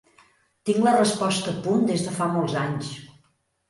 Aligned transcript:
Tinc 0.69 0.79
la 0.87 0.95
resposta 0.95 1.53
a 1.55 1.63
punt 1.69 1.87
des 1.93 2.09
de 2.09 2.19
fa 2.19 2.33
molts 2.35 2.61
anys. 2.67 2.95